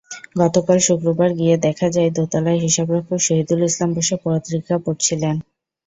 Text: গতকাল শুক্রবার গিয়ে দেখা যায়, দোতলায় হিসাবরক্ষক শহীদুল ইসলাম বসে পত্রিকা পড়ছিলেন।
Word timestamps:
গতকাল 0.37 0.77
শুক্রবার 0.87 1.29
গিয়ে 1.39 1.55
দেখা 1.65 1.87
যায়, 1.89 2.09
দোতলায় 2.11 2.59
হিসাবরক্ষক 2.59 3.19
শহীদুল 3.19 3.61
ইসলাম 3.69 3.89
বসে 3.95 4.15
পত্রিকা 4.23 4.75
পড়ছিলেন। 4.85 5.35